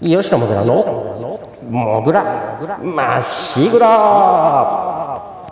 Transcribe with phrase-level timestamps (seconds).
[0.00, 5.44] 吉野もぐらのもぐらまっしぐら、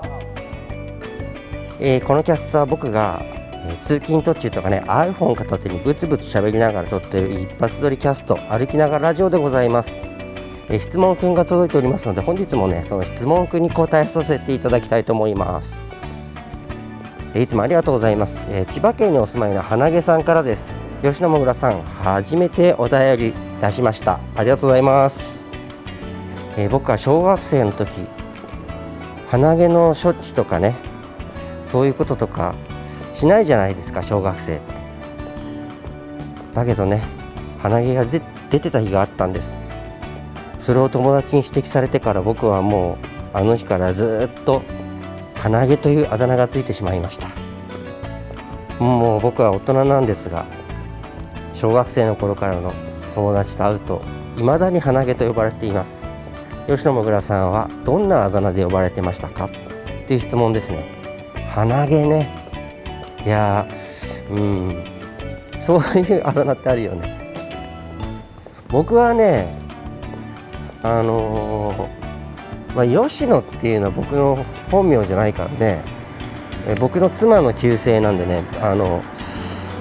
[1.81, 9.97] えー、このキャストは僕が、えー、通勤途中とかね iPhone 片手にブツブツ喋りながら撮ってる一発撮りキャスト歩きながらラジオでございます、
[10.69, 15.85] えー、質問くんが届いておりますので本日もねその質問くんに答えさせていただきたいと思います。
[17.35, 20.81] いつもありがとうございます、え千葉県にお住まいの花毛さんからです。
[21.03, 23.46] 吉野もぐらさん初めてお便り。
[23.61, 24.21] 出しました。
[24.37, 25.47] ありがとうございます、
[26.57, 28.09] えー、僕は小学生の時
[29.29, 30.77] 鼻毛の処置とかね
[31.65, 32.55] そういうこととか
[33.15, 34.61] しないじゃないですか小学生。
[36.55, 37.03] だけどね
[37.59, 38.21] 鼻毛が出
[38.61, 39.59] てた日があったんです。
[40.59, 42.99] それを友達に指摘されてから僕はも
[43.35, 44.63] うあの日からずっと
[45.35, 47.29] 鼻毛というあだ名がついてしまいました。
[48.83, 50.45] もう僕は大人なんですが
[51.55, 52.75] 小学生の頃からの
[53.17, 54.03] 友達と会うと
[54.37, 56.05] 未だに鼻毛と呼ばれています。
[56.67, 59.47] 吉野もぐらさんはどんなあだ名で呼ばれてましたか？
[59.47, 59.51] っ
[60.07, 60.85] ていう質問ですね。
[61.49, 62.45] 鼻毛ね。
[63.25, 63.67] いや
[64.31, 64.85] うん。
[65.57, 67.17] そういうあだ名ってあるよね。
[68.69, 69.57] 僕はね
[70.83, 75.83] あのー、まあ、吉野っていうのは僕の本名じゃないからね。
[76.81, 79.01] 僕の妻の旧姓なんでねあの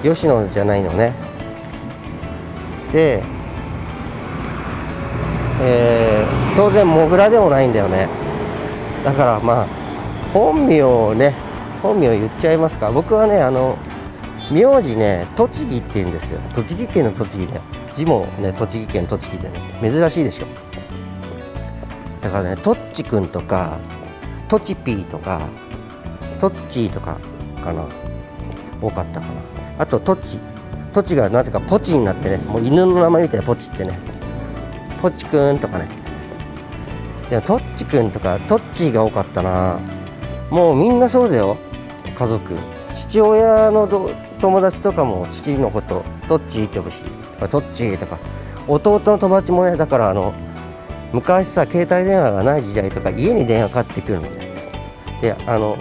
[0.02, 1.12] 吉野じゃないのね。
[2.96, 3.22] で、
[5.60, 8.08] えー、当然モグラでもないんだよね。
[9.04, 9.66] だからまあ
[10.32, 11.34] 本名をね
[11.82, 12.90] 本名言っちゃいますか。
[12.90, 13.76] 僕はねあの
[14.50, 16.40] 名字ね栃木って言うんですよ。
[16.54, 17.60] 栃木県の栃木で。
[17.92, 19.60] 字もね栃木県栃木でね。
[19.82, 20.46] 珍しいでしょ。
[22.22, 23.76] だからねとっちくんとか
[24.48, 25.42] とちぴーとか
[26.40, 27.18] とっちーとか
[27.62, 27.84] かな。
[28.80, 29.32] 多かったかな。
[29.80, 30.38] あととっち
[30.96, 33.98] 土地がなぜかポチになってねもう犬の名前みたいなポチってね
[35.02, 35.86] ポチくんとかね。
[37.28, 39.78] でもトッチくんとかトッチーが多かったな。
[40.48, 41.58] もうみんなそうだよ。
[42.16, 42.54] 家族。
[42.94, 43.86] 父親の
[44.40, 47.02] 友達とかも父のことトッチーって呼ぶし。
[47.02, 48.18] とかトッチーとか。
[48.66, 50.32] 弟の友達もねだからあの
[51.12, 54.28] 昔さ携帯電話がない時代とか家に電話かかってくるの
[55.20, 55.76] であの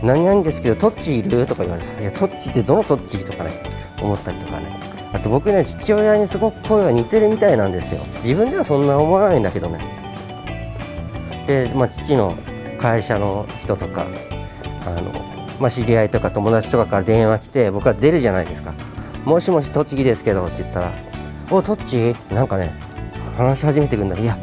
[0.00, 1.44] 何々ですけどトッチいる？
[1.44, 3.74] とか言われていやトッチってどのトッチとかね。
[4.04, 4.78] 思ったりとかね。
[5.12, 8.00] あと僕ね父親にすごく声が似てるみたいなんですよ。
[8.24, 9.80] 自分ではそんな思わないんだけどね。
[11.46, 12.36] で、まあ、父の
[12.78, 14.06] 会社の人とか
[14.86, 15.12] あの、
[15.60, 18.72] まあ、知り合いとか友達とかから電話来て僕は出るじゃないですか
[19.24, 20.92] 「もしもし栃木ですけど」って言ったら
[21.50, 22.72] 「おトッチ?」ってなんかね
[23.36, 24.38] 話し始めてくるんだけど「いや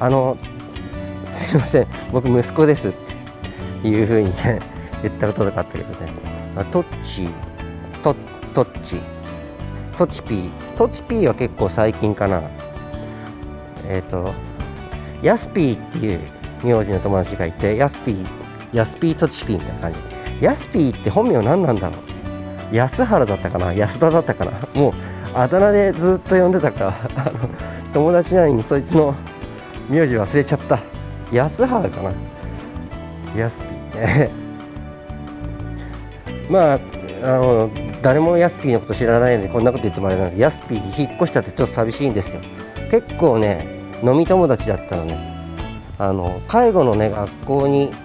[0.00, 0.36] あの
[1.28, 2.92] すいません僕息子です」っ
[3.82, 4.60] ていうふうにね
[5.02, 6.10] 言ったこととかあったけどね
[6.72, 7.28] 「トッチ？
[8.02, 8.16] トッ
[8.56, 8.96] トッチ。
[9.98, 10.50] トチピー。
[10.78, 12.40] トチピーは結構最近かな。
[13.86, 14.32] えっ、ー、と
[15.20, 16.20] ヤスピーっていう
[16.64, 18.26] 名字の友達がいてヤスピー
[18.72, 19.98] ヤスピートチピーみたいな感じ。
[20.40, 21.98] ヤスピーって本名何なんだろ
[22.72, 22.74] う？
[22.74, 23.74] 安原だったかな？
[23.74, 24.52] 安田だったかな？
[24.72, 24.92] もう
[25.34, 26.94] あだ名でずっと呼んでたから
[27.92, 29.14] 友達なのにそいつの
[29.90, 30.78] 名字忘れちゃった。
[31.30, 32.10] 安原かな？
[33.36, 33.62] ヤス
[33.92, 34.00] ピー。
[34.00, 34.30] ね
[36.48, 36.80] まあ
[37.22, 37.70] あの
[38.06, 42.40] 誰もヤスピーのこと知らないのでこんなこと言ってもあれなんですけどヤスピー引っ越しちゃってちょっと寂しいんですよ。
[42.88, 43.66] 結構ね
[44.00, 45.18] 飲み友達だったのね。
[45.98, 47.96] あの介護のね学校に行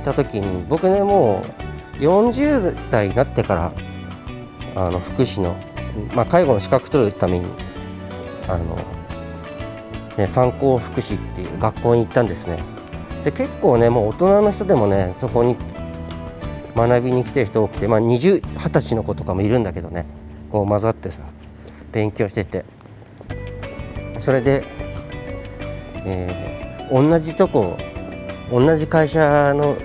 [0.00, 1.44] った時に僕ねも
[2.00, 3.72] う40代になってから
[4.74, 5.54] あの福祉の、
[6.16, 7.46] まあ、介護の資格取るために
[8.48, 8.76] あの、
[10.18, 12.58] ね、参考福祉っていう学校に行ったんですね。
[13.22, 15.54] で結構ねもう大人の人でもねそこに
[16.74, 20.06] 学びに来てる人多くて、まあ、20, 20歳の子とかもいるんだけどね
[20.50, 21.22] こう混ざってさ
[21.92, 22.64] 勉強してて。
[24.20, 24.64] それで、
[26.04, 27.76] えー、同じとこ
[28.50, 29.76] 同じ会社の、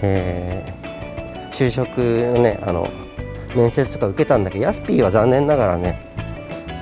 [0.00, 2.88] えー、就職のねあの
[3.56, 6.12] 面接とか受けたんだけどヤスピーは残念ながらね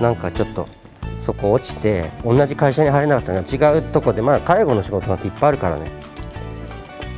[0.01, 0.69] なんかちょっと
[1.21, 5.91] そこ落ちて同じ会社に入れなかったのが違うとこでまあ介護の仕事なんていっぱいあるからね。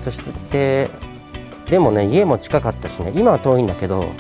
[0.05, 0.21] そし
[0.51, 0.89] て
[1.73, 3.13] でもね家も近かったしね。
[3.15, 4.13] 今は遠いんだけど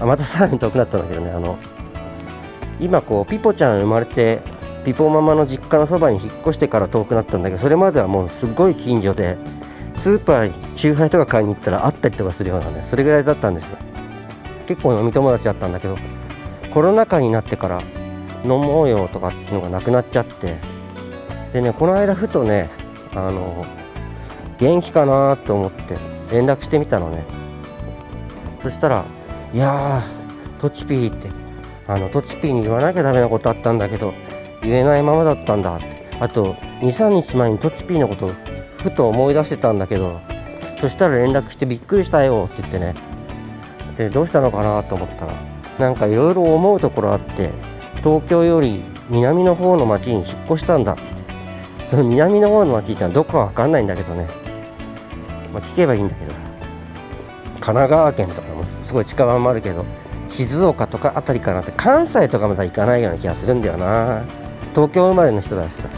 [0.00, 1.30] あまたさらに遠くなったんだけどね。
[1.30, 1.56] あの
[2.80, 4.40] 今こうピポちゃん生まれて
[4.84, 9.38] ピポママの実家のそばに引っ越してから遠くなったんだけどそれまではもうすごい近所で
[9.94, 13.78] スーパーに酎ハイとか買いに行ったらあったりとかするようなねそれぐらいだったんですよ。
[14.66, 15.96] 結構飲み友達だったんだけど
[16.74, 17.80] コロナ禍になってから
[18.42, 20.56] 飲もうよとかっていうのがなくなっちゃって
[21.52, 22.70] でねこの間ふとね
[23.14, 23.64] あの
[24.58, 27.24] 元気かなと思って連絡してみたのね。
[28.62, 29.04] そしたら
[29.54, 31.28] 「いやートチピーって
[31.88, 34.12] あのトチピーに言わなきゃダメなことあったんだけど
[34.62, 36.00] 言えないままだったんだって。
[36.20, 38.30] あと23日前にトチピーのこと
[38.76, 40.20] ふと思い出してたんだけど
[40.78, 42.94] そしたら連絡来てびっくりしたよって言ってね。
[43.96, 45.32] でどうしたのかなと思ったら
[45.78, 47.50] なんかいろいろ思うところあって
[47.98, 51.02] 東京より南の方の町に引っ越したんだって
[51.86, 54.26] その南の方の町ってのはどこかわかんないんだけどね、
[55.52, 59.84] まあ、聞けばいいんだけど神奈川県とかもすごい近場もあるけど
[60.30, 64.22] 静岡とかあたりかなって関西とかまだ行かないような気がするんだよな。
[64.72, 65.88] 東京生まれの人だしさ。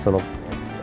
[0.00, 0.20] その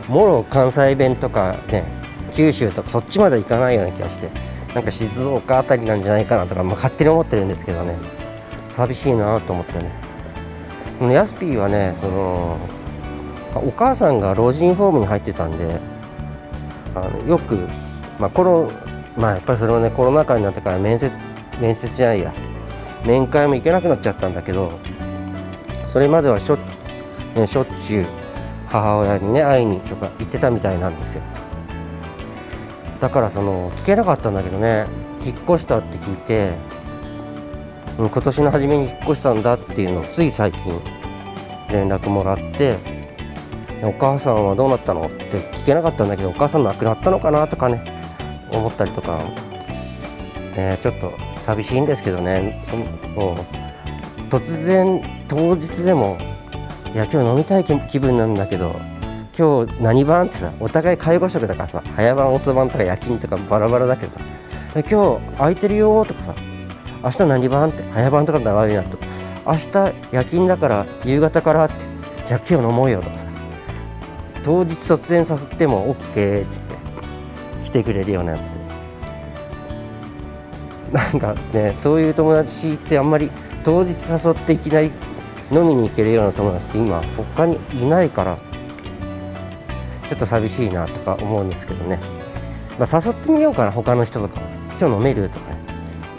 [0.08, 1.84] もろ関西弁とかね
[2.32, 4.30] 九州とかそっちまで行かないような気がして
[4.74, 7.96] なんか静岡あたりなんじゃないかなとか、まあ、勝手に思ってるんですけどね。
[8.70, 11.12] 寂しいなと思ってね。
[11.12, 12.56] ヤスピーはねその
[13.54, 15.80] お母さんが老人ホームに入ってたんで
[16.94, 17.56] あのよく、
[18.18, 18.70] まあ、コロ
[19.16, 21.10] まあやっぱりそれはねコロナ禍になってから面接
[21.60, 22.32] 面接じゃないや
[23.04, 24.72] 面会も行けなくなっちゃったんだけど
[25.92, 26.56] それまではしょ,、
[27.34, 28.06] ね、しょっちゅう
[28.68, 31.22] 母親にね会いにとか行ってたみたいなんですよ。
[33.00, 34.86] だからその聞けなかったんだけどね
[35.24, 36.52] 引っ越したって聞いて
[37.98, 40.80] 今年の初めに引っ越したんだっていうのをつい最近
[41.70, 42.76] 連絡もらって
[43.82, 45.06] お母さんはどうなったの？
[45.06, 47.82] って聞けなかったんだけどお母さん亡くなったのかなとかね
[48.50, 49.18] 思ったりとか、
[50.56, 52.62] ね、ちょっと寂しいんですけどね。
[52.68, 53.36] そもう
[54.28, 56.18] 突然当日でも
[56.92, 58.76] いや今日飲みたい気分なんだけど
[59.36, 64.20] 今日何番ってさお互い介護職だからさ早番遅番とか夜勤とかバラバラだけどさ
[64.74, 66.34] 今日空いてるよとかさ
[67.02, 68.98] 明日何番って早番とかだ悪いなと
[69.46, 71.74] 明日夜勤だから夕方からって
[72.28, 73.29] じゃあ今日飲もうよとかさ
[74.44, 76.50] 当日突然誘っても OK って言って
[77.64, 78.60] 来てくれるようなやつ。
[80.92, 83.30] なんかねそういう友達ってあんまり
[83.62, 84.90] 当日誘っていきなり
[85.52, 88.38] 飲みに行けるような友達って今他にいないから
[90.08, 92.00] ちょっと寂しいなとか思うんですけどね、
[92.78, 94.40] まあ、誘ってみようかな他の人とか
[94.80, 95.58] 今日飲めるとかね。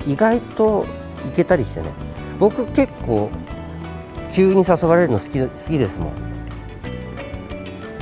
[0.07, 0.85] 意外と
[1.27, 1.91] いけたりしてね。
[2.39, 3.29] 僕結構
[4.33, 6.30] 急に誘われるの好き好きですもん。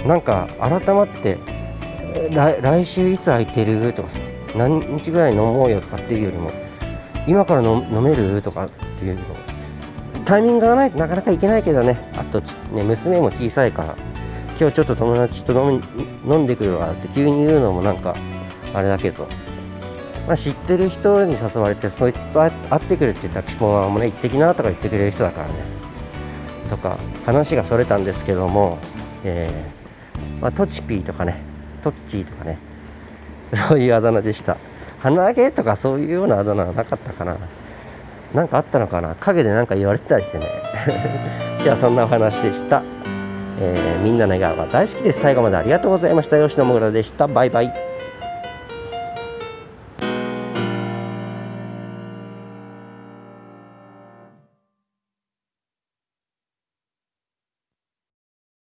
[0.05, 1.37] なんか改まって
[2.31, 3.93] 来来週いつ空いてる？
[3.93, 4.19] とかさ
[4.55, 6.51] 何日ぐらい飲もうよとかっていうよりも
[7.27, 8.41] 今から飲める？
[8.41, 9.21] とかっていうの
[10.25, 12.41] タイミングがないとなかなかいけないけどねあと
[12.73, 13.95] ね娘も小さいから
[14.59, 15.81] 今日ちょっと友達と飲
[16.25, 18.15] み飲んでくるわって急に言うのもなんか
[18.73, 19.27] あれだけど、
[20.27, 25.53] まあ、知ってる人に誘われてそいつと会ってくるって言ったらピコマもね行ってきなとか言ってくれる人だからね。
[26.69, 28.77] とか話がそれたんですけども、
[29.23, 29.78] えー
[30.41, 31.41] まあ、トチピーとかね
[31.81, 32.57] トッチーとかね
[33.53, 34.57] そういうあだ名でした。
[34.99, 37.37] 鼻毛とかそういうようなあだ名はなかったかな。
[38.33, 39.15] 何かあったのかな。
[39.19, 40.45] 陰で何か言われてたりしてね。
[41.55, 42.83] 今日はそんなお話でした、
[43.59, 45.19] えー、みんなの笑顔が大好きです。
[45.19, 46.37] 最後までありがとうございました。
[46.41, 47.27] 吉野もぐらでした。
[47.27, 47.98] バイバイ。